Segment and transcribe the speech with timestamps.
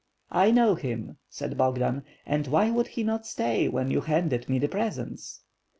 [0.31, 4.57] "I know him/' said Bogdan, "and why would he not stay when you handed me
[4.57, 5.43] the presents?"